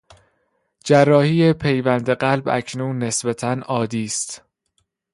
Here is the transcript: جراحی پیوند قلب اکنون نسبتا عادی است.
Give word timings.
جراحی 0.83 1.53
پیوند 1.53 2.09
قلب 2.09 2.49
اکنون 2.49 2.99
نسبتا 3.03 3.51
عادی 3.51 4.03
است. 4.03 4.43